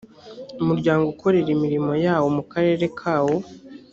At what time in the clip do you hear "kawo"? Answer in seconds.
2.99-3.35